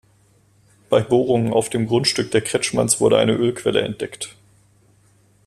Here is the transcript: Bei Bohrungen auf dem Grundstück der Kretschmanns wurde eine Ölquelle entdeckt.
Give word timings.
Bei 0.89 0.99
Bohrungen 1.03 1.53
auf 1.53 1.69
dem 1.69 1.85
Grundstück 1.85 2.31
der 2.31 2.41
Kretschmanns 2.41 2.99
wurde 2.99 3.19
eine 3.19 3.33
Ölquelle 3.33 3.81
entdeckt. 3.83 4.35